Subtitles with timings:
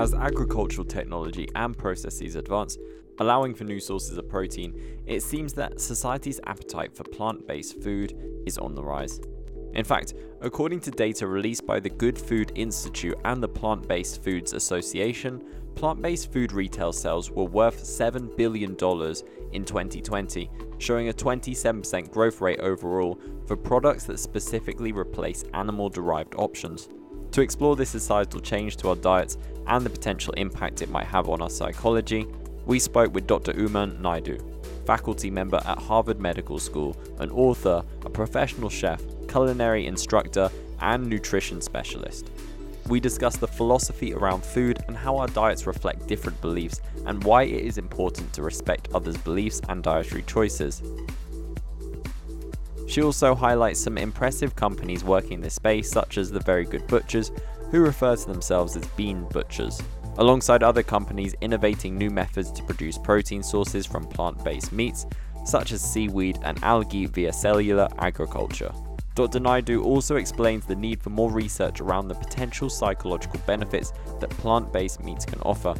[0.00, 2.78] As agricultural technology and processes advance,
[3.18, 8.16] allowing for new sources of protein, it seems that society's appetite for plant based food
[8.46, 9.20] is on the rise.
[9.74, 14.24] In fact, according to data released by the Good Food Institute and the Plant Based
[14.24, 15.44] Foods Association,
[15.74, 22.40] plant based food retail sales were worth $7 billion in 2020, showing a 27% growth
[22.40, 26.88] rate overall for products that specifically replace animal derived options.
[27.32, 31.28] To explore this societal change to our diets and the potential impact it might have
[31.28, 32.26] on our psychology,
[32.66, 33.52] we spoke with Dr.
[33.56, 34.42] Uma Naidoo,
[34.84, 40.50] faculty member at Harvard Medical School, an author, a professional chef, culinary instructor,
[40.80, 42.30] and nutrition specialist.
[42.88, 47.44] We discuss the philosophy around food and how our diets reflect different beliefs and why
[47.44, 50.82] it is important to respect others' beliefs and dietary choices.
[52.90, 56.88] She also highlights some impressive companies working in this space, such as the Very Good
[56.88, 57.30] Butchers,
[57.70, 59.80] who refer to themselves as bean butchers,
[60.18, 65.06] alongside other companies innovating new methods to produce protein sources from plant based meats,
[65.44, 68.72] such as seaweed and algae via cellular agriculture.
[69.14, 69.38] Dr.
[69.38, 74.72] Naidoo also explains the need for more research around the potential psychological benefits that plant
[74.72, 75.76] based meats can offer.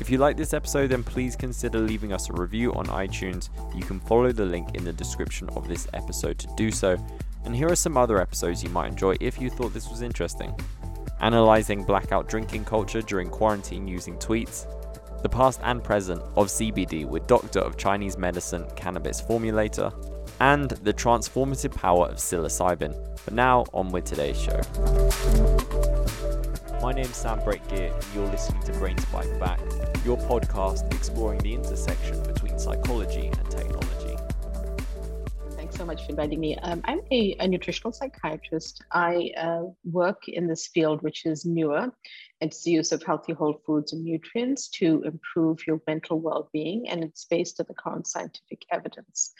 [0.00, 3.50] If you like this episode, then please consider leaving us a review on iTunes.
[3.74, 6.96] You can follow the link in the description of this episode to do so.
[7.44, 10.54] And here are some other episodes you might enjoy if you thought this was interesting.
[11.20, 14.66] Analyzing blackout drinking culture during quarantine using tweets,
[15.22, 19.92] the past and present of CBD with Doctor of Chinese Medicine Cannabis Formulator,
[20.40, 22.94] and the transformative power of psilocybin.
[23.26, 25.79] But now, on with today's show.
[26.82, 29.60] My name's Sam Brake Guia, and you're listening to Brains Bite Back,
[30.02, 34.16] your podcast exploring the intersection between psychology and technology.
[35.50, 36.56] Thanks so much for inviting me.
[36.56, 38.82] Um, I'm a, a, nutritional psychiatrist.
[38.92, 41.92] I uh, work in this field, which is newer.
[42.40, 46.88] It's the use of healthy whole foods and nutrients to improve your mental well being,
[46.88, 49.34] and it's based on the current scientific evidence.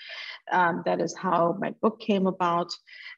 [0.53, 2.71] Um, that is how my book came about.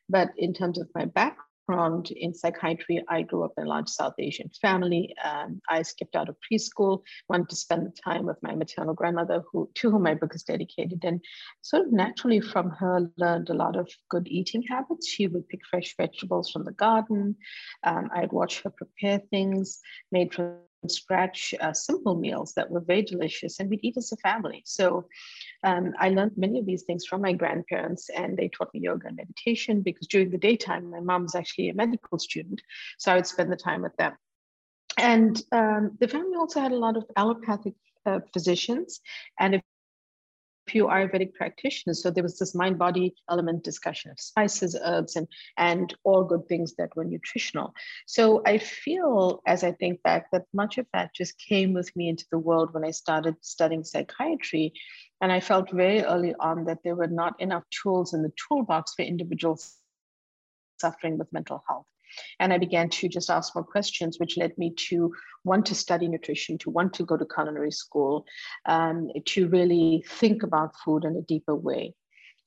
[0.09, 3.03] But in terms of my background, background in psychiatry.
[3.09, 5.15] I grew up in a large South Asian family.
[5.23, 9.43] Um, I skipped out of preschool, wanted to spend the time with my maternal grandmother,
[9.51, 11.21] who to whom my book is dedicated, and
[11.63, 15.09] sort of naturally from her learned a lot of good eating habits.
[15.09, 17.37] She would pick fresh vegetables from the garden.
[17.85, 19.81] Um, I'd watch her prepare things
[20.11, 20.57] made from
[20.89, 24.63] scratch uh, simple meals that were very delicious and we'd eat as a family.
[24.65, 25.07] So
[25.65, 29.09] um, i learned many of these things from my grandparents and they taught me yoga
[29.09, 32.61] and meditation because during the daytime my mom was actually a medical student
[32.99, 34.13] so i would spend the time with them.
[34.99, 39.01] And um, the family also had a lot of allopathic uh, physicians
[39.39, 39.63] and if
[40.67, 42.03] few Ayurvedic practitioners.
[42.03, 46.47] So there was this mind body element discussion of spices, herbs, and, and all good
[46.49, 47.73] things that were nutritional.
[48.07, 52.09] So I feel, as I think back, that much of that just came with me
[52.09, 54.73] into the world when I started studying psychiatry.
[55.21, 58.95] And I felt very early on that there were not enough tools in the toolbox
[58.95, 59.77] for individuals
[60.81, 61.87] suffering with mental health.
[62.41, 65.13] And I began to just ask more questions, which led me to
[65.45, 68.27] want to study nutrition, to want to go to culinary school,
[68.67, 71.95] um, to really think about food in a deeper way.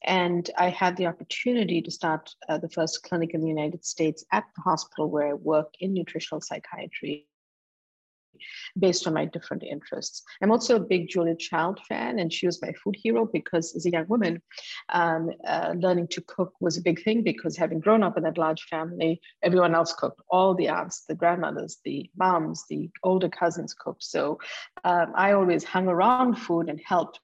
[0.03, 4.23] And I had the opportunity to start uh, the first clinic in the United States
[4.31, 7.27] at the hospital where I work in nutritional psychiatry
[8.77, 10.23] based on my different interests.
[10.41, 13.85] I'm also a big Julia Child fan, and she was my food hero because as
[13.85, 14.41] a young woman,
[14.89, 18.37] um, uh, learning to cook was a big thing because having grown up in that
[18.37, 20.21] large family, everyone else cooked.
[20.29, 24.03] All the aunts, the grandmothers, the moms, the older cousins cooked.
[24.03, 24.39] So
[24.83, 27.19] um, I always hung around food and helped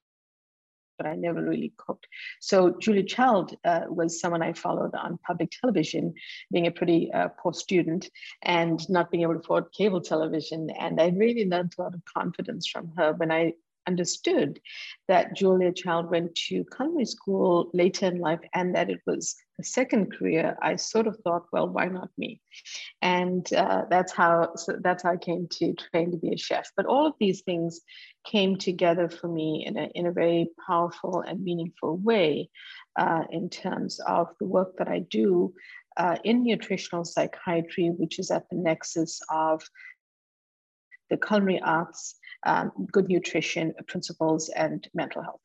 [0.96, 2.06] but I never really cooked.
[2.40, 6.14] So Julia Child uh, was someone I followed on public television,
[6.50, 8.10] being a pretty uh, poor student
[8.42, 10.70] and not being able to afford cable television.
[10.70, 13.54] And I really learned a lot of confidence from her when I
[13.86, 14.60] understood
[15.08, 19.64] that Julia Child went to culinary school later in life and that it was a
[19.64, 22.40] second career, I sort of thought, well, why not me?
[23.00, 26.70] And uh, that's how so that's how I came to train to be a chef.
[26.76, 27.80] But all of these things
[28.24, 32.50] came together for me in a, in a very powerful and meaningful way
[32.98, 35.54] uh, in terms of the work that I do
[35.96, 39.62] uh, in nutritional psychiatry, which is at the nexus of
[41.12, 45.40] the culinary arts, um, good nutrition principles, and mental health.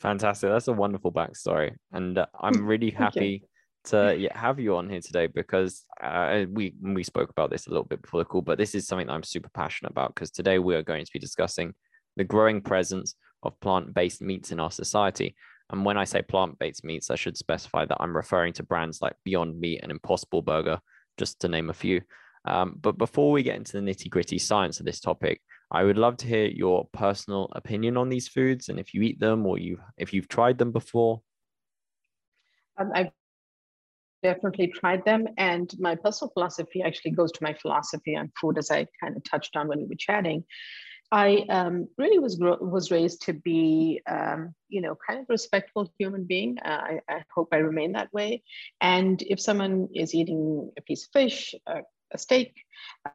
[0.00, 0.50] Fantastic.
[0.50, 1.74] That's a wonderful backstory.
[1.92, 3.48] And uh, I'm really happy
[3.84, 7.70] to yeah, have you on here today because uh, we we spoke about this a
[7.70, 10.30] little bit before the call, but this is something that I'm super passionate about because
[10.30, 11.74] today we are going to be discussing
[12.16, 15.34] the growing presence of plant-based meats in our society.
[15.70, 19.14] And when I say plant-based meats, I should specify that I'm referring to brands like
[19.24, 20.80] Beyond Meat and Impossible Burger,
[21.16, 22.02] just to name a few.
[22.48, 25.98] Um, but before we get into the nitty gritty science of this topic, I would
[25.98, 29.58] love to hear your personal opinion on these foods and if you eat them or
[29.58, 31.20] you if you've tried them before.
[32.78, 33.10] Um, I've
[34.22, 38.70] definitely tried them, and my personal philosophy actually goes to my philosophy on food, as
[38.70, 40.44] I kind of touched on when we were chatting.
[41.10, 46.24] I um, really was was raised to be, um, you know, kind of respectful human
[46.24, 46.58] being.
[46.58, 48.42] Uh, I, I, hope I remain that way.
[48.80, 51.80] And if someone is eating a piece of fish, a,
[52.12, 52.54] a steak,
[53.06, 53.10] uh,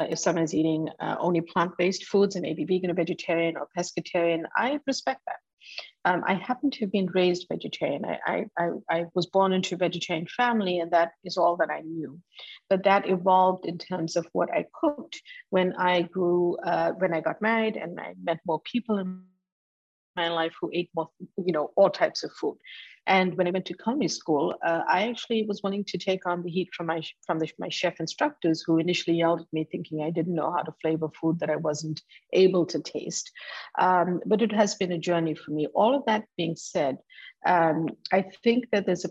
[0.00, 4.44] if someone is eating uh, only plant-based foods and maybe vegan or vegetarian or pescatarian,
[4.56, 5.36] I respect that.
[6.04, 8.04] Um, I happen to have been raised vegetarian.
[8.04, 11.80] I, I, I, was born into a vegetarian family, and that is all that I
[11.80, 12.20] knew.
[12.70, 15.20] But that evolved in terms of what I cooked
[15.50, 19.22] when I grew, uh, when I got married, and I met more people in
[20.16, 22.56] my life who ate more, you know, all types of food.
[23.08, 26.42] And when I went to culinary school, uh, I actually was willing to take on
[26.42, 30.02] the heat from my from the, my chef instructors, who initially yelled at me, thinking
[30.02, 32.02] I didn't know how to flavor food that I wasn't
[32.32, 33.30] able to taste.
[33.78, 35.68] Um, but it has been a journey for me.
[35.68, 36.98] All of that being said,
[37.46, 39.10] um, I think that there's a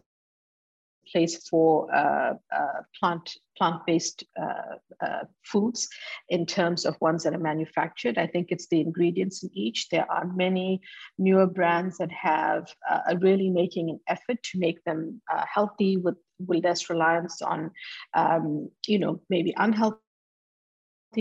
[1.12, 5.88] place for uh, uh, plant plant-based uh, foods
[6.28, 8.18] in terms of ones that are manufactured.
[8.18, 9.88] I think it's the ingredients in each.
[9.88, 10.82] There are many
[11.18, 15.22] newer brands that have are really making an effort to make them
[15.54, 17.72] healthy with, with less reliance on,
[18.14, 20.05] um, you know, maybe unhealthy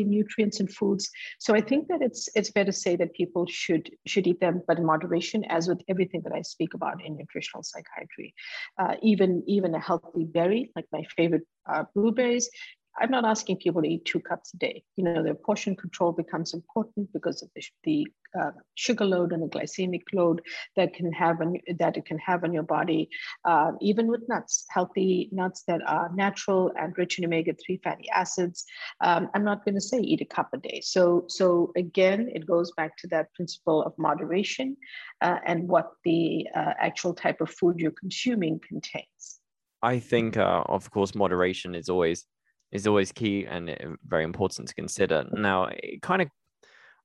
[0.02, 1.08] nutrients in foods.
[1.38, 4.62] So I think that it's it's fair to say that people should should eat them,
[4.66, 8.34] but in moderation, as with everything that I speak about in nutritional psychiatry.
[8.78, 12.48] Uh, even even a healthy berry, like my favorite uh, blueberries,
[13.00, 14.84] I'm not asking people to eat two cups a day.
[14.96, 18.06] You know, their portion control becomes important because of the, the
[18.40, 20.42] uh, sugar load and the glycemic load
[20.76, 23.08] that can have on, that it can have on your body.
[23.44, 28.64] Uh, even with nuts, healthy nuts that are natural and rich in omega-3 fatty acids.
[29.00, 30.80] Um, I'm not going to say eat a cup a day.
[30.84, 34.76] So, so again, it goes back to that principle of moderation
[35.20, 39.40] uh, and what the uh, actual type of food you're consuming contains.
[39.82, 42.24] I think, uh, of course, moderation is always
[42.74, 43.74] is always key and uh,
[44.06, 45.24] very important to consider.
[45.32, 46.28] Now, it kind of,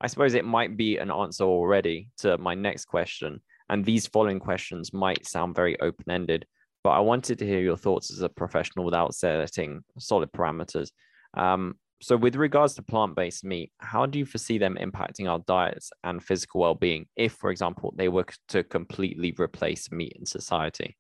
[0.02, 3.42] I suppose it might be an answer already to my next question.
[3.70, 6.46] And these following questions might sound very open ended,
[6.84, 10.90] but I wanted to hear your thoughts as a professional without setting solid parameters.
[11.36, 15.40] Um, so, with regards to plant based meat, how do you foresee them impacting our
[15.40, 20.26] diets and physical well being if, for example, they were to completely replace meat in
[20.26, 20.98] society?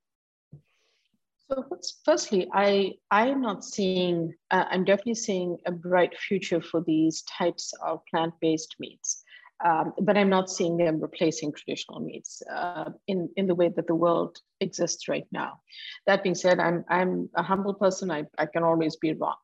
[1.49, 1.65] So
[2.05, 4.35] firstly, I I'm not seeing.
[4.51, 9.23] Uh, I'm definitely seeing a bright future for these types of plant-based meats,
[9.65, 13.87] um, but I'm not seeing them replacing traditional meats uh, in in the way that
[13.87, 15.61] the world exists right now.
[16.05, 18.11] That being said, I'm I'm a humble person.
[18.11, 19.37] I I can always be wrong,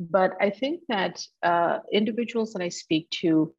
[0.00, 3.54] but I think that uh, individuals that I speak to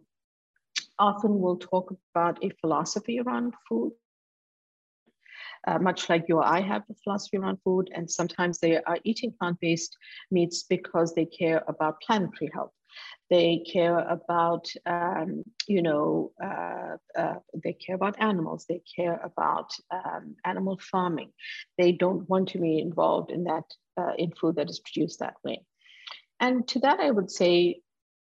[1.00, 3.94] often will talk about a philosophy around food
[5.65, 7.89] uh, much like you or I have a philosophy around food.
[7.94, 9.98] And sometimes they are eating plant based
[10.31, 12.71] meats because they care about planetary health.
[13.30, 18.65] They care about, um, you know, uh, uh, they care about animals.
[18.68, 21.31] They care about um, animal farming.
[21.77, 23.65] They don't want to be involved in that,
[24.00, 25.65] uh, in food that is produced that way.
[26.39, 27.81] And to that, I would say,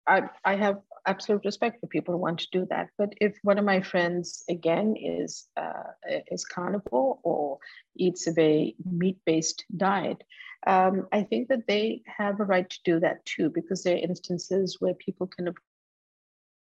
[0.07, 2.89] I, I have absolute respect for people who want to do that.
[2.97, 5.91] But if one of my friends again is uh,
[6.31, 7.57] is carnivore or
[7.95, 10.23] eats a very meat based diet,
[10.67, 13.99] um, I think that they have a right to do that too, because there are
[14.09, 15.47] instances where people can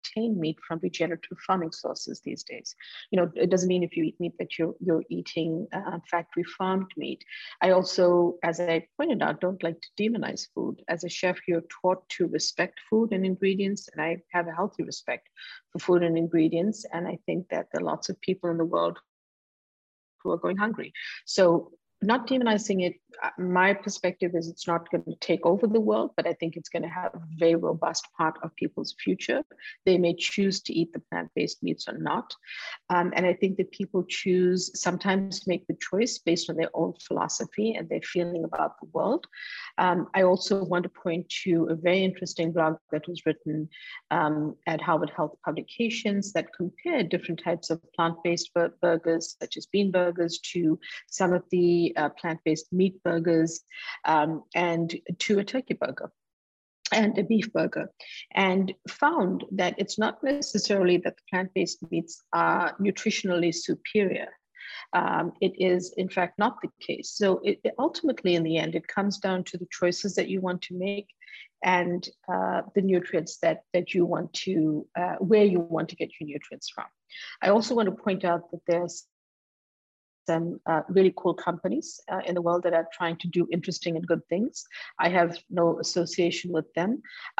[0.08, 2.74] obtain meat from regenerative farming sources these days.
[3.10, 6.44] You know, it doesn't mean if you eat meat that you're, you're eating uh, factory
[6.44, 7.24] farmed meat.
[7.60, 10.82] I also, as I pointed out, don't like to demonize food.
[10.88, 14.82] As a chef, you're taught to respect food and ingredients, and I have a healthy
[14.82, 15.28] respect
[15.70, 16.84] for food and ingredients.
[16.92, 18.98] And I think that there are lots of people in the world
[20.22, 20.92] who are going hungry.
[21.26, 22.94] So not demonizing it
[23.38, 26.68] my perspective is it's not going to take over the world but i think it's
[26.68, 29.42] going to have a very robust part of people's future.
[29.86, 32.34] They may choose to eat the plant-based meats or not.
[32.90, 36.70] Um, and i think that people choose sometimes to make the choice based on their
[36.74, 39.26] own philosophy and their feeling about the world.
[39.78, 43.68] Um, i also want to point to a very interesting blog that was written
[44.10, 48.50] um, at harvard health publications that compared different types of plant-based
[48.80, 53.64] burgers such as bean burgers to some of the uh, plant-based meat burgers
[54.04, 56.10] um, and to a turkey burger
[56.92, 57.90] and a beef burger
[58.32, 64.28] and found that it's not necessarily that the plant-based meats are nutritionally superior
[64.92, 67.10] Um, it is, in fact, not the case.
[67.20, 70.62] So it, ultimately, in the end, it comes down to the choices that you want
[70.62, 71.08] to make
[71.64, 76.10] and uh, the nutrients that, that you want to, uh, where you want to get
[76.18, 76.86] your nutrients from.
[77.42, 79.06] I also want to point out that there's
[80.28, 83.92] some uh, really cool companies uh, in the world that are trying to do interesting
[83.96, 84.54] and good things.
[85.06, 85.30] I have
[85.60, 86.90] no association with them,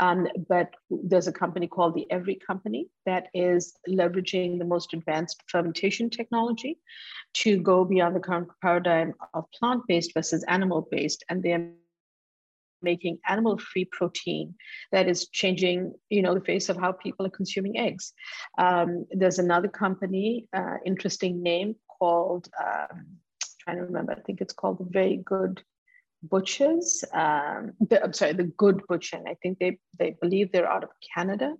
[0.05, 0.19] um,
[0.53, 0.69] but
[1.11, 3.63] there's a company called the Every Company that is
[4.01, 6.73] leveraging the most advanced fermentation technology
[7.43, 11.69] to go beyond the current paradigm of plant-based versus animal-based, and they're
[12.81, 14.47] making animal-free protein
[14.95, 15.79] that is changing,
[16.17, 18.05] you know, the face of how people are consuming eggs.
[18.65, 18.89] Um,
[19.21, 22.49] there's another company, uh, interesting name called.
[22.59, 23.19] Um,
[23.69, 24.13] trying to remember.
[24.13, 25.63] I think it's called the Very Good
[26.23, 27.05] Butchers.
[27.13, 29.21] Um, the, I'm sorry, the Good Butcher.
[29.27, 31.55] I think they they believe they're out of Canada.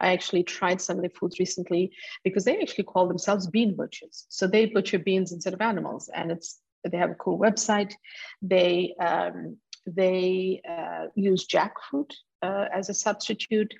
[0.00, 1.92] I actually tried some of their foods recently
[2.24, 4.26] because they actually call themselves bean butchers.
[4.28, 7.92] So they butcher beans instead of animals, and it's they have a cool website.
[8.40, 13.72] They um, they uh, use jackfruit uh, as a substitute.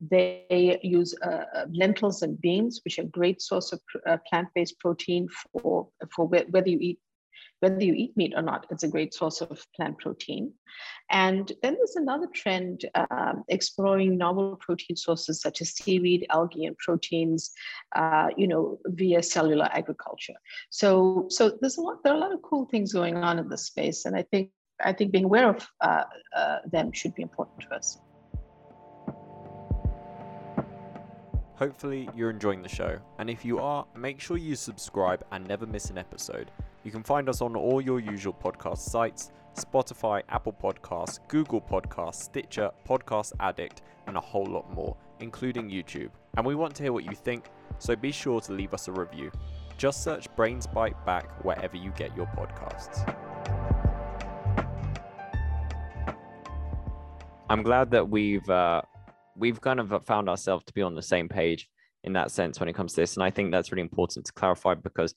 [0.00, 4.78] They use uh, uh lentils and beans, which are a great source of uh, plant-based
[4.78, 6.98] protein for, for whether you eat
[7.60, 10.52] whether you eat meat or not, it's a great source of plant protein.
[11.10, 16.76] And then there's another trend um, exploring novel protein sources such as seaweed, algae, and
[16.78, 17.50] proteins,
[17.94, 20.34] uh, you know, via cellular agriculture.
[20.70, 22.02] So, so there's a lot.
[22.02, 24.50] There are a lot of cool things going on in this space, and I think
[24.82, 27.98] I think being aware of uh, uh, them should be important to us.
[31.60, 35.66] Hopefully, you're enjoying the show, and if you are, make sure you subscribe and never
[35.66, 36.50] miss an episode.
[36.84, 42.14] You can find us on all your usual podcast sites Spotify, Apple Podcasts, Google Podcasts,
[42.14, 46.08] Stitcher, Podcast Addict, and a whole lot more, including YouTube.
[46.38, 48.92] And we want to hear what you think, so be sure to leave us a
[48.92, 49.30] review.
[49.76, 53.06] Just search Brains Bite Back wherever you get your podcasts.
[57.50, 58.80] I'm glad that we've uh,
[59.40, 61.68] we've kind of found ourselves to be on the same page
[62.04, 64.32] in that sense when it comes to this, and I think that's really important to
[64.32, 65.14] clarify because,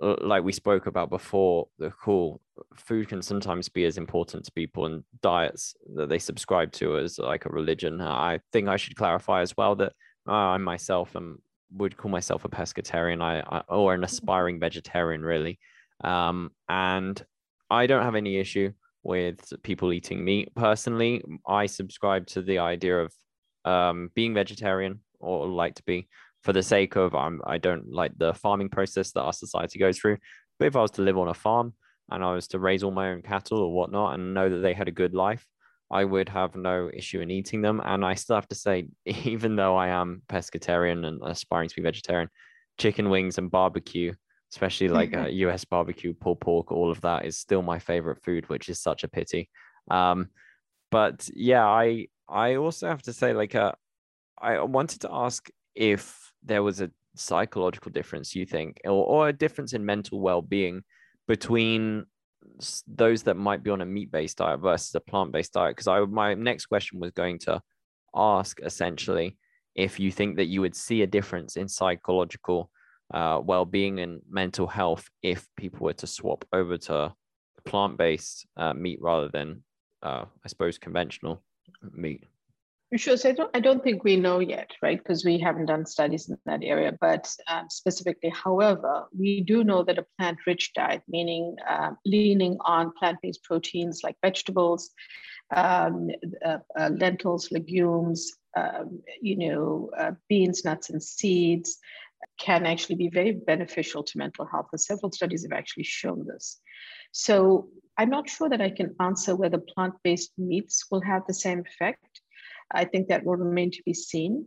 [0.00, 2.40] uh, like we spoke about before, the call
[2.76, 7.18] food can sometimes be as important to people and diets that they subscribe to as
[7.18, 8.00] like a religion.
[8.00, 9.92] I think I should clarify as well that
[10.28, 11.42] uh, I myself am
[11.72, 15.58] would call myself a pescatarian, I, I or an aspiring vegetarian, really,
[16.02, 17.20] um, and
[17.68, 18.72] I don't have any issue
[19.06, 20.54] with people eating meat.
[20.54, 23.12] Personally, I subscribe to the idea of
[23.64, 26.08] um, being vegetarian or like to be
[26.42, 29.98] for the sake of um, I don't like the farming process that our society goes
[29.98, 30.18] through.
[30.58, 31.74] But if I was to live on a farm
[32.10, 34.74] and I was to raise all my own cattle or whatnot and know that they
[34.74, 35.46] had a good life,
[35.90, 37.80] I would have no issue in eating them.
[37.84, 41.82] And I still have to say, even though I am pescatarian and aspiring to be
[41.82, 42.28] vegetarian,
[42.78, 44.14] chicken wings and barbecue
[44.56, 48.48] especially like uh, US barbecue, pulled pork, all of that is still my favorite food,
[48.48, 49.50] which is such a pity.
[49.90, 50.30] Um,
[50.90, 53.72] but yeah, I I also have to say like uh,
[54.40, 59.32] I wanted to ask if there was a psychological difference you think, or, or a
[59.32, 60.82] difference in mental well-being
[61.28, 62.06] between
[62.86, 65.76] those that might be on a meat-based diet versus a plant-based diet.
[65.76, 67.60] Because I my next question was going to
[68.14, 69.36] ask essentially
[69.74, 72.70] if you think that you would see a difference in psychological
[73.12, 77.14] uh, well-being and mental health if people were to swap over to
[77.64, 79.62] plant-based uh, meat rather than
[80.02, 81.42] uh, i suppose conventional
[81.92, 82.24] meat
[82.94, 83.16] Sure.
[83.16, 84.96] So I don't, I don't think we know yet, right?
[84.96, 86.96] Because we haven't done studies in that area.
[87.00, 92.92] But um, specifically, however, we do know that a plant-rich diet, meaning uh, leaning on
[92.96, 94.90] plant-based proteins like vegetables,
[95.54, 96.10] um,
[96.44, 101.78] uh, uh, lentils, legumes, um, you know, uh, beans, nuts, and seeds,
[102.38, 104.66] can actually be very beneficial to mental health.
[104.72, 106.60] And several studies have actually shown this.
[107.12, 111.60] So I'm not sure that I can answer whether plant-based meats will have the same
[111.60, 112.20] effect.
[112.72, 114.46] I think that will remain to be seen.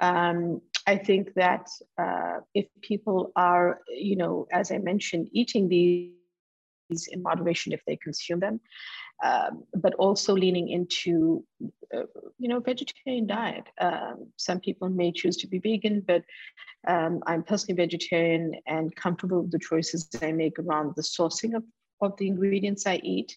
[0.00, 1.66] Um, I think that
[1.98, 6.12] uh, if people are, you know, as I mentioned, eating these
[7.08, 8.60] in moderation if they consume them,
[9.22, 11.44] um, but also leaning into,
[11.94, 12.04] uh,
[12.38, 13.64] you know, vegetarian diet.
[13.80, 16.24] Um, some people may choose to be vegan, but
[16.88, 21.64] um, I'm personally vegetarian and comfortable with the choices I make around the sourcing of,
[22.00, 23.36] of the ingredients I eat.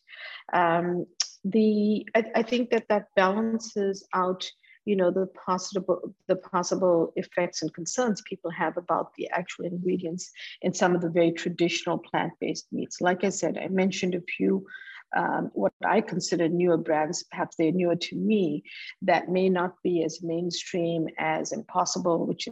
[0.53, 1.05] Um,
[1.43, 4.49] the I, I think that that balances out
[4.85, 10.31] you know the possible the possible effects and concerns people have about the actual ingredients
[10.61, 14.65] in some of the very traditional plant-based meats like i said i mentioned a few
[15.15, 18.63] um, what I consider newer brands, perhaps they're newer to me,
[19.01, 22.47] that may not be as mainstream as Impossible, which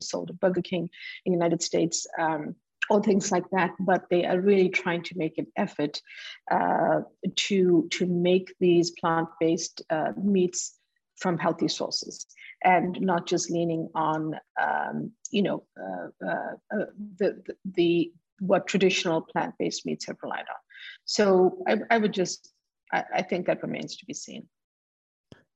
[0.00, 0.88] sold at Burger King
[1.24, 2.06] in the United States.
[2.18, 2.56] Um,
[2.88, 6.02] or things like that, but they are really trying to make an effort
[6.50, 7.02] uh,
[7.36, 10.74] to, to make these plant-based uh, meats
[11.16, 12.26] from healthy sources
[12.64, 16.86] and not just leaning on, um, you know, uh, uh, uh
[17.18, 20.60] the, the, what traditional plant-based meats have relied on.
[21.04, 22.52] So I, I would just,
[22.92, 24.48] I, I think that remains to be seen.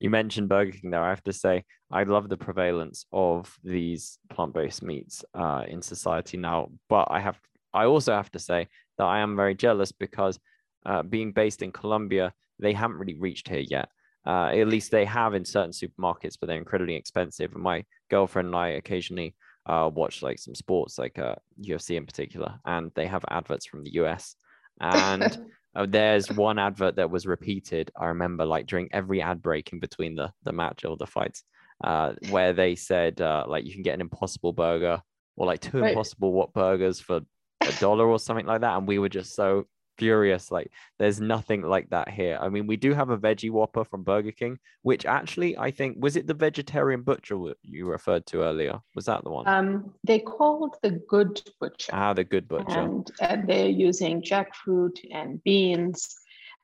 [0.01, 1.03] You mentioned Burger King there.
[1.03, 6.37] I have to say, I love the prevalence of these plant-based meats uh, in society
[6.37, 6.71] now.
[6.89, 7.39] But I have,
[7.73, 10.39] I also have to say that I am very jealous because
[10.85, 13.89] uh, being based in Colombia, they haven't really reached here yet.
[14.27, 17.53] Uh, at least they have in certain supermarkets, but they're incredibly expensive.
[17.55, 19.35] And my girlfriend and I occasionally
[19.67, 23.85] uh, watch like some sports, like uh, UFC in particular, and they have adverts from
[23.85, 24.37] the US.
[24.81, 25.37] And
[25.75, 27.91] Oh, there's one advert that was repeated.
[27.97, 31.43] I remember like during every ad break in between the the match or the fights,
[31.83, 35.03] uh, where they said uh, like you can get an impossible burger
[35.37, 37.21] or like two impossible what burgers for
[37.61, 38.77] a dollar or something like that.
[38.77, 39.67] And we were just so
[39.99, 40.51] furious.
[40.51, 42.39] Like there's nothing like that here.
[42.41, 45.97] I mean, we do have a veggie whopper from Burger King, which actually I think
[46.01, 48.81] was it the vegetarian butcher you referred to earlier?
[48.95, 49.47] Was that the one?
[49.47, 51.91] Um, they called the Good Butcher.
[51.93, 52.81] Ah, the Good Butcher.
[52.81, 56.17] And, and they're using jackfruit and beans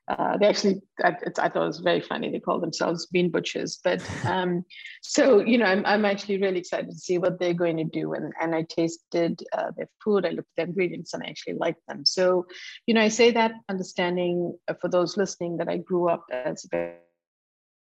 [0.07, 2.29] uh, they actually, I, I, thought it was very funny.
[2.31, 3.79] They call themselves bean butchers.
[3.83, 4.65] But um,
[5.01, 8.13] so, you know, I'm, I'm actually really excited to see what they're going to do.
[8.13, 11.53] And, and I tasted uh, their food, I looked at the ingredients, and I actually
[11.53, 12.05] liked them.
[12.05, 12.45] So,
[12.87, 16.65] you know, I say that understanding uh, for those listening that I grew up as
[16.73, 16.95] a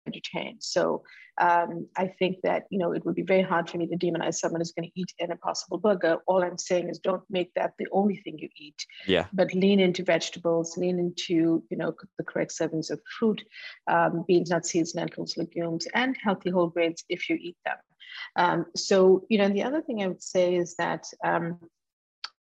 [0.04, 0.60] vegetarian.
[0.60, 1.02] So
[1.40, 4.34] um, I think that you know it would be very hard for me to demonize
[4.34, 6.18] someone who's going to eat an impossible burger.
[6.26, 8.86] All I'm saying is don't make that the only thing you eat.
[9.06, 9.26] Yeah.
[9.32, 13.42] But lean into vegetables, lean into you know the correct servings of fruit,
[13.86, 17.76] um, beans, nuts, seeds, lentils, legumes, and healthy whole grains if you eat them.
[18.36, 21.04] Um, so you know the other thing I would say is that.
[21.24, 21.58] Um,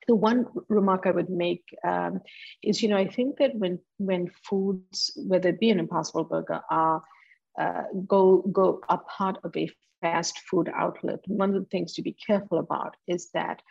[0.07, 2.23] the one remark I would make um,
[2.63, 6.63] is, you know, I think that when when foods, whether it be an Impossible Burger,
[6.71, 7.03] are
[7.59, 11.21] uh, go go are part of a fast food outlet.
[11.27, 13.63] One of the things to be careful about is that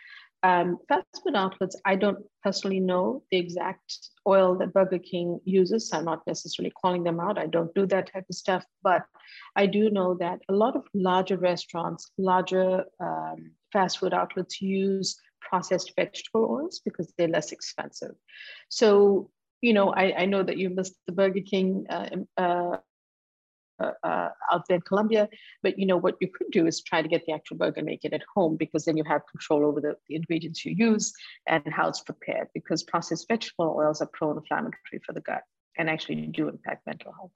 [0.43, 5.91] um, fast food outlets, I don't personally know the exact oil that Burger King uses.
[5.91, 7.39] I'm not necessarily calling them out.
[7.39, 9.03] I don't do that type of stuff, but
[9.55, 15.19] I do know that a lot of larger restaurants, larger um, fast food outlets use
[15.41, 18.15] processed vegetable oils because they're less expensive.
[18.69, 19.31] So,
[19.61, 22.77] you know, I, I know that you missed the Burger King uh, uh,
[23.79, 25.29] uh, uh, out there in Colombia.
[25.63, 27.85] But you know what you could do is try to get the actual burger and
[27.85, 31.13] make it at home because then you have control over the, the ingredients you use
[31.47, 32.47] and how it's prepared.
[32.53, 35.41] Because processed vegetable oils are pro-inflammatory for the gut
[35.77, 37.31] and actually do impact mental health.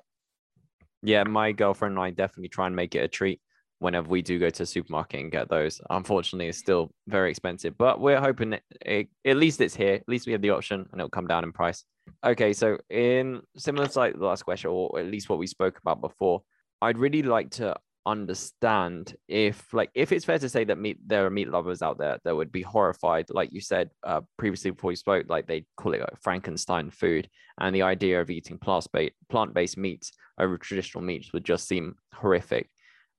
[1.04, 3.41] Yeah, my girlfriend and I definitely try and make it a treat
[3.82, 5.82] whenever we do go to a supermarket and get those.
[5.89, 9.96] Unfortunately, it's still very expensive, but we're hoping it, it, at least it's here.
[9.96, 11.84] At least we have the option and it'll come down in price.
[12.24, 15.80] Okay, so in similar to like the last question, or at least what we spoke
[15.80, 16.44] about before,
[16.80, 21.26] I'd really like to understand if like if it's fair to say that meat there
[21.26, 24.91] are meat lovers out there that would be horrified like you said uh, previously before
[24.91, 29.13] you spoke like they call it like frankenstein food and the idea of eating plant-based
[29.30, 32.67] plant-based meats over traditional meats would just seem horrific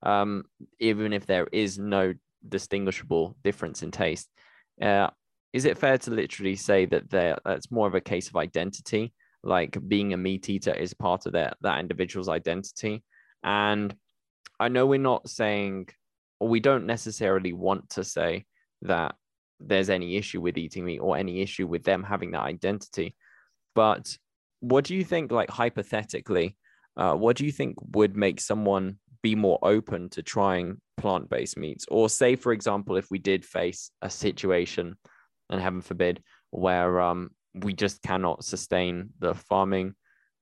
[0.02, 0.44] um,
[0.80, 2.14] even if there is no
[2.48, 4.28] distinguishable difference in taste
[4.80, 5.08] uh,
[5.52, 9.12] is it fair to literally say that that's more of a case of identity?
[9.42, 13.04] Like being a meat eater is part of that that individual's identity.
[13.42, 13.94] And
[14.60, 15.88] i know we're not saying
[16.38, 18.44] or we don't necessarily want to say
[18.82, 19.14] that
[19.58, 23.16] there's any issue with eating meat or any issue with them having that identity.
[23.74, 24.16] But
[24.60, 26.56] what do you think like hypothetically
[26.96, 31.87] uh, what do you think would make someone be more open to trying plant-based meats
[31.90, 34.96] or say for example if we did face a situation
[35.52, 39.94] and heaven forbid, where um, we just cannot sustain the farming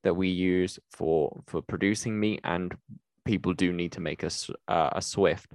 [0.05, 2.75] that we use for for producing meat, and
[3.25, 4.31] people do need to make a
[4.69, 5.53] uh, a swift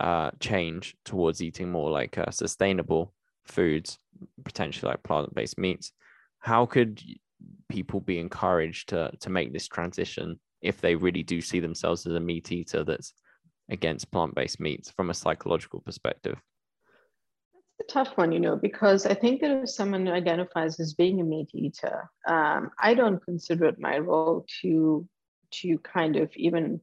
[0.00, 3.12] uh, change towards eating more like uh, sustainable
[3.44, 3.98] foods,
[4.44, 5.92] potentially like plant based meats.
[6.38, 7.02] How could
[7.68, 12.14] people be encouraged to to make this transition if they really do see themselves as
[12.14, 13.12] a meat eater that's
[13.68, 16.40] against plant based meats from a psychological perspective?
[17.54, 21.20] That's a tough one, you know, because I think that if someone identifies as being
[21.20, 25.08] a meat eater, um, I don't consider it my role to
[25.52, 26.80] to kind of even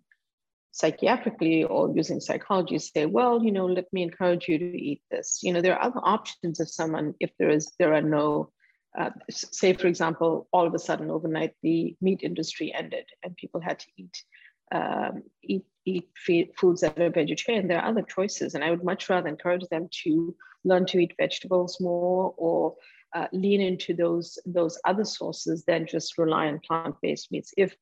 [0.77, 5.39] psychiatrically or using psychology say, well, you know, let me encourage you to eat this.
[5.41, 8.51] You know, there are other options if someone, if there is, there are no,
[8.97, 13.61] uh, say for example, all of a sudden overnight the meat industry ended and people
[13.61, 14.23] had to eat
[14.71, 17.67] um, eat eat foods that are vegetarian.
[17.67, 21.13] There are other choices, and I would much rather encourage them to learn to eat
[21.17, 22.75] vegetables more or
[23.15, 27.53] uh, lean into those those other sources than just rely on plant-based meats.
[27.57, 27.75] If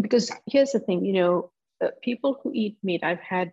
[0.00, 1.50] because here's the thing, you know,
[1.84, 3.52] uh, people who eat meat, I've had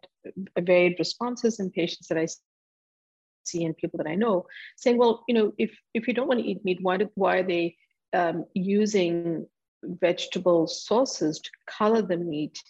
[0.60, 2.28] varied responses in patients that I
[3.48, 6.40] see and people that I know saying, well, you know, if if you don't want
[6.40, 7.76] to eat meat, why do, why are they
[8.14, 9.48] um, using
[9.84, 12.62] vegetable sauces to color the meat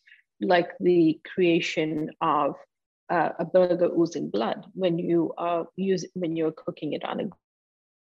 [0.42, 2.56] like the creation of
[3.10, 7.30] uh, a burger oozing blood when you are using when you're cooking it on a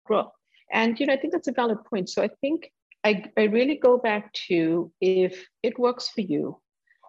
[0.06, 0.34] grill.
[0.72, 2.10] And you know, I think that's a valid point.
[2.10, 2.72] So I think
[3.04, 6.60] I, I really go back to if it works for you,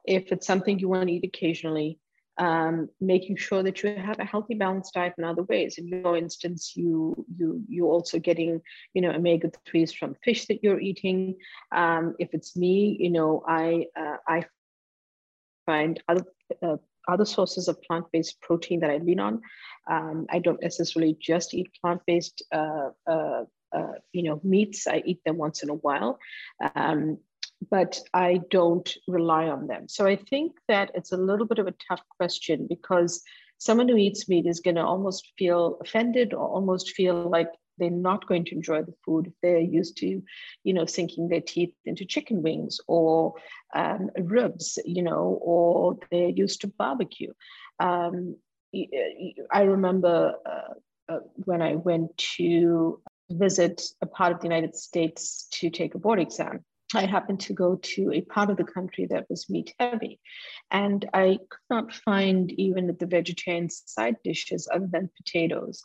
[0.04, 1.98] if it's something you want to eat occasionally,
[2.38, 5.78] um, making sure that you have a healthy balanced diet in other ways.
[5.78, 8.60] In your instance, you you you're also getting
[8.92, 11.36] you know omega threes from fish that you're eating.
[11.72, 14.46] Um, if it's me, you know I uh, I
[15.66, 16.24] find other
[16.62, 16.76] uh,
[17.08, 19.42] other sources of plant-based protein that I lean on.
[19.90, 24.86] Um, I don't necessarily just eat plant-based, uh, uh, uh, you know, meats.
[24.86, 26.18] I eat them once in a while,
[26.74, 27.18] um,
[27.70, 29.88] but I don't rely on them.
[29.88, 33.22] So I think that it's a little bit of a tough question because
[33.58, 37.48] someone who eats meat is going to almost feel offended or almost feel like
[37.78, 40.22] they're not going to enjoy the food if they're used to
[40.62, 43.34] you know sinking their teeth into chicken wings or
[43.74, 47.32] um, ribs you know or they're used to barbecue
[47.80, 48.36] um,
[49.52, 53.00] i remember uh, uh, when i went to
[53.30, 56.64] visit a part of the united states to take a board exam
[56.96, 60.20] I happened to go to a part of the country that was meat heavy.
[60.70, 65.84] And I could not find even the vegetarian side dishes other than potatoes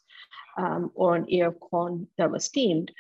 [0.57, 2.91] um, or an ear of corn that was steamed.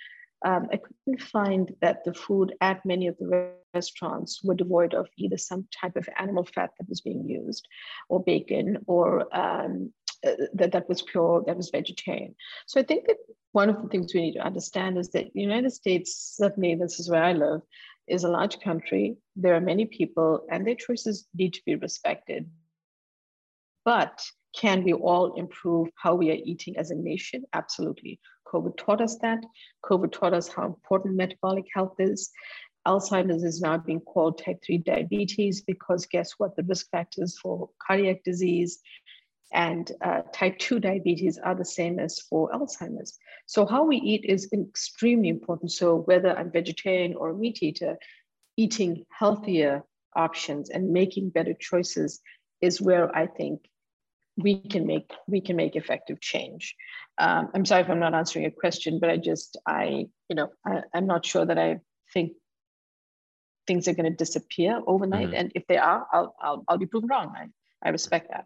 [0.45, 5.07] Um, I couldn't find that the food at many of the restaurants were devoid of
[5.17, 7.67] either some type of animal fat that was being used,
[8.07, 9.91] or bacon, or um,
[10.25, 12.35] uh, that that was pure, that was vegetarian.
[12.67, 13.17] So I think that
[13.51, 16.99] one of the things we need to understand is that the United States, certainly this
[16.99, 17.61] is where I live,
[18.09, 19.17] is a large country.
[19.35, 22.49] There are many people, and their choices need to be respected.
[23.85, 24.21] But
[24.55, 27.43] can we all improve how we are eating as a nation?
[27.53, 28.19] Absolutely.
[28.51, 29.39] COVID taught us that.
[29.85, 32.31] COVID taught us how important metabolic health is.
[32.87, 36.55] Alzheimer's is now being called type 3 diabetes because guess what?
[36.55, 38.79] The risk factors for cardiac disease
[39.51, 43.17] and uh, type 2 diabetes are the same as for Alzheimer's.
[43.45, 45.71] So, how we eat is extremely important.
[45.71, 47.97] So, whether I'm vegetarian or meat eater,
[48.57, 49.83] eating healthier
[50.15, 52.21] options and making better choices
[52.61, 53.61] is where I think
[54.37, 56.75] we can make we can make effective change.
[57.17, 60.49] Um, I'm sorry if I'm not answering your question, but I just I you know
[60.65, 61.79] I, am not sure that I
[62.13, 62.33] think
[63.67, 65.39] things are going to disappear overnight, mm.
[65.39, 67.33] and if they are, I'll, I'll I'll be proven wrong.
[67.35, 67.47] I
[67.83, 68.45] I respect that.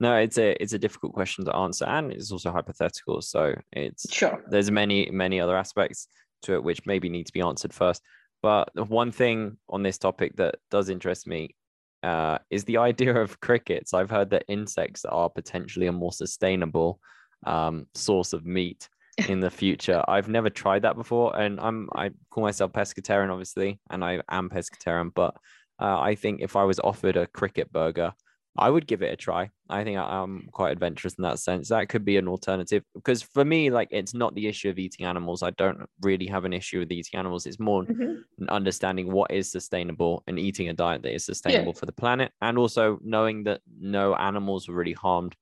[0.00, 3.20] No, it's a it's a difficult question to answer, and it's also hypothetical.
[3.22, 6.08] So it's sure there's many many other aspects
[6.42, 8.02] to it which maybe need to be answered first.
[8.42, 11.54] But one thing on this topic that does interest me
[12.02, 13.94] uh, is the idea of crickets.
[13.94, 17.00] I've heard that insects are potentially a more sustainable
[17.46, 18.88] um, source of meat
[19.28, 20.02] in the future.
[20.08, 24.48] I've never tried that before, and I'm I call myself pescatarian, obviously, and I am
[24.50, 25.12] pescatarian.
[25.14, 25.34] But
[25.80, 28.12] uh, I think if I was offered a cricket burger,
[28.58, 29.50] I would give it a try.
[29.68, 31.68] I think I'm quite adventurous in that sense.
[31.68, 35.06] That could be an alternative because for me, like it's not the issue of eating
[35.06, 35.42] animals.
[35.42, 37.46] I don't really have an issue with eating animals.
[37.46, 38.48] It's more mm-hmm.
[38.48, 41.78] understanding what is sustainable and eating a diet that is sustainable yeah.
[41.78, 45.34] for the planet, and also knowing that no animals were really harmed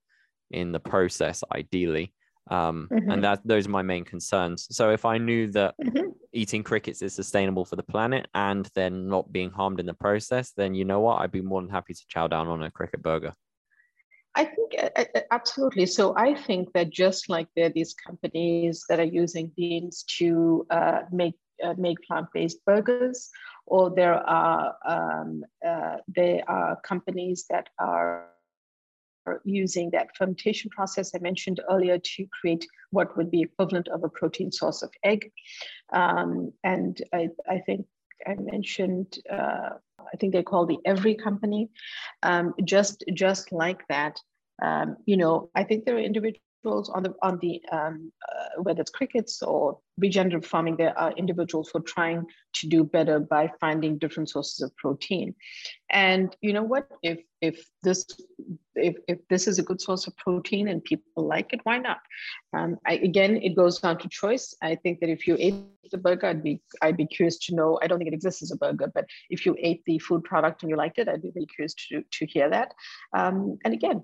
[0.50, 2.12] in the process, ideally
[2.50, 3.10] um, mm-hmm.
[3.10, 6.08] and that those are my main concerns so if i knew that mm-hmm.
[6.32, 10.52] eating crickets is sustainable for the planet and then not being harmed in the process
[10.56, 13.02] then you know what i'd be more than happy to chow down on a cricket
[13.02, 13.32] burger
[14.36, 15.86] I think uh, absolutely.
[15.86, 20.66] So I think that just like there are these companies that are using beans to
[20.70, 23.30] uh, make uh, make plant-based burgers,
[23.66, 28.26] or there are um, uh, there are companies that are
[29.44, 34.08] using that fermentation process I mentioned earlier to create what would be equivalent of a
[34.08, 35.30] protein source of egg.
[35.92, 37.86] Um, and I, I, think
[38.26, 41.70] I mentioned, uh, I think they call the Every company.
[42.22, 44.18] Um, just, just like that,
[44.62, 48.62] um, you know, I think there are individual individuals on the on the um, uh,
[48.62, 53.20] whether it's crickets or regenerative farming, there are individuals who are trying to do better
[53.20, 55.34] by finding different sources of protein.
[55.90, 56.88] And you know what?
[57.02, 58.06] If if this
[58.74, 62.00] if, if this is a good source of protein and people like it, why not?
[62.52, 64.54] Um, I, again, it goes down to choice.
[64.62, 65.54] I think that if you ate
[65.90, 67.78] the burger, I'd be I'd be curious to know.
[67.82, 70.62] I don't think it exists as a burger, but if you ate the food product
[70.62, 72.74] and you liked it, I'd be very curious to to hear that.
[73.12, 74.02] Um, and again,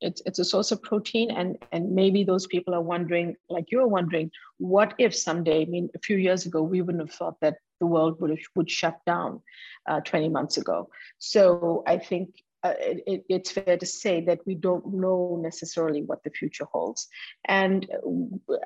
[0.00, 3.86] it's it's a source of protein, and and maybe those people are wondering, like you're
[3.86, 5.62] wondering, what if someday?
[5.62, 8.38] I mean, a few years ago, we wouldn't have thought that the world would have,
[8.54, 9.42] would shut down
[9.88, 10.88] uh, 20 months ago.
[11.18, 16.22] So I think uh, it, it's fair to say that we don't know necessarily what
[16.22, 17.08] the future holds.
[17.46, 17.86] And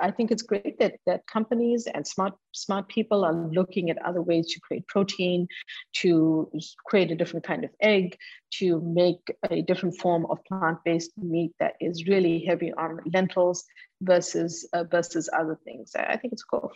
[0.01, 4.23] I think it's great that, that companies and smart, smart people are looking at other
[4.23, 5.49] ways to create protein,
[5.97, 6.51] to
[6.85, 8.17] create a different kind of egg,
[8.55, 13.65] to make a different form of plant-based meat that is really heavy on lentils
[14.03, 15.93] versus, uh, versus other things.
[15.97, 16.71] I think it's cool.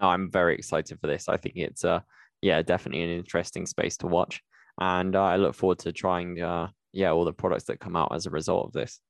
[0.00, 1.28] No, I'm very excited for this.
[1.28, 2.00] I think it's, uh,
[2.42, 4.42] yeah, definitely an interesting space to watch
[4.80, 8.14] and uh, I look forward to trying uh, yeah all the products that come out
[8.14, 9.00] as a result of this.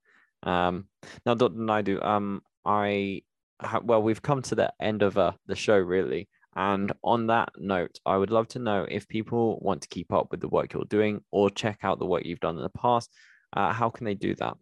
[0.43, 0.87] Um,
[1.25, 1.55] now, Dr.
[1.55, 3.23] Naidoo, um, I
[3.61, 7.51] ha- well, we've come to the end of uh, the show really, and on that
[7.59, 10.73] note, I would love to know if people want to keep up with the work
[10.73, 13.11] you're doing or check out the work you've done in the past.
[13.53, 14.57] Uh, how can they do that?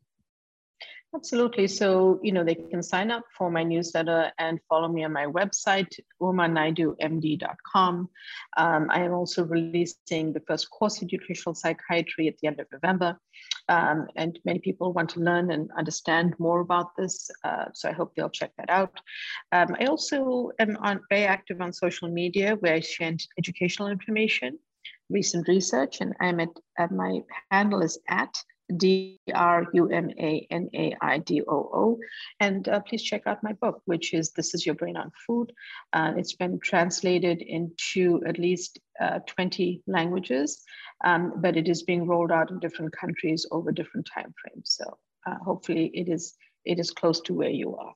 [1.15, 1.69] Absolutely.
[1.69, 5.27] So, you know, they can sign up for my newsletter and follow me on my
[5.27, 8.09] website, umanaidoomd.com.
[8.57, 12.67] Um, I am also releasing the first course in nutritional psychiatry at the end of
[12.73, 13.17] November.
[13.69, 17.31] Um, and many people want to learn and understand more about this.
[17.45, 18.99] Uh, so I hope they'll check that out.
[19.53, 24.59] Um, I also am on, very active on social media where I share educational information,
[25.11, 27.21] recent research, and I'm at, at my
[27.53, 28.35] handle is at
[28.77, 31.99] D R U M A N A I D O O.
[32.41, 35.53] And uh, please check out my book, which is This Is Your Brain on Food.
[35.93, 40.63] Uh, it's been translated into at least uh, 20 languages,
[41.05, 44.77] um, but it is being rolled out in different countries over different time frames.
[44.79, 47.93] So uh, hopefully it is, it is close to where you are.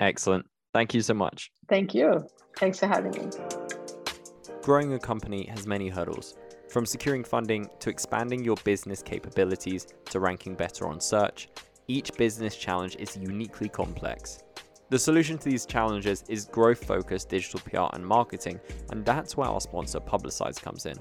[0.00, 0.46] Excellent.
[0.72, 1.50] Thank you so much.
[1.68, 2.26] Thank you.
[2.56, 3.30] Thanks for having me.
[4.62, 6.36] Growing a company has many hurdles
[6.70, 11.48] from securing funding to expanding your business capabilities to ranking better on search,
[11.88, 14.44] each business challenge is uniquely complex.
[14.88, 19.48] The solution to these challenges is growth focused digital PR and marketing, and that's where
[19.48, 20.94] our sponsor Publicize comes in.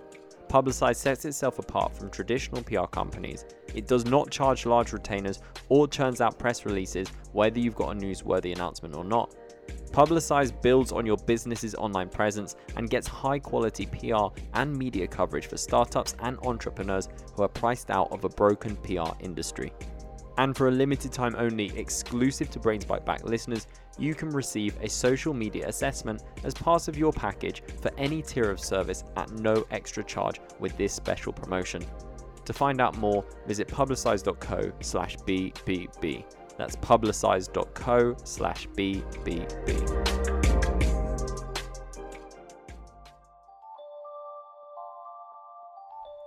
[0.47, 3.45] Publicize sets itself apart from traditional PR companies.
[3.75, 7.99] It does not charge large retainers or churns out press releases whether you've got a
[7.99, 9.35] newsworthy announcement or not.
[9.91, 15.47] Publicize builds on your business's online presence and gets high quality PR and media coverage
[15.47, 19.73] for startups and entrepreneurs who are priced out of a broken PR industry.
[20.37, 24.77] And for a limited time only, exclusive to Brains Bite Back listeners, you can receive
[24.81, 29.31] a social media assessment as part of your package for any tier of service at
[29.31, 31.83] no extra charge with this special promotion.
[32.45, 36.23] To find out more, visit publicize.co slash BBB.
[36.59, 40.19] That's publicize.co slash BBB.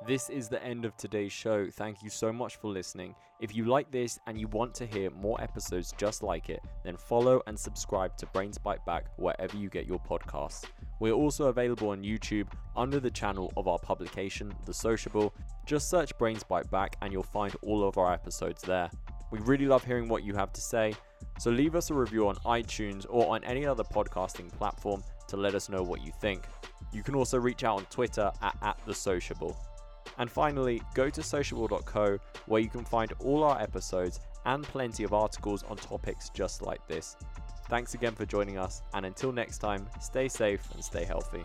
[0.07, 1.68] This is the end of today's show.
[1.71, 3.14] Thank you so much for listening.
[3.40, 6.97] If you like this and you want to hear more episodes just like it, then
[6.97, 10.64] follow and subscribe to Brains Bite Back wherever you get your podcasts.
[10.99, 15.35] We're also available on YouTube under the channel of our publication, The Sociable.
[15.66, 18.90] Just search Brains Bite Back and you'll find all of our episodes there.
[19.33, 20.95] We really love hearing what you have to say,
[21.38, 25.55] so leave us a review on iTunes or on any other podcasting platform to let
[25.55, 26.42] us know what you think.
[26.92, 29.57] You can also reach out on Twitter at, at The Sociable.
[30.18, 35.14] And finally, go to sociable.co where you can find all our episodes and plenty of
[35.14, 37.16] articles on topics just like this.
[37.71, 41.42] Thanks again for joining us, and until next time, stay safe and stay healthy.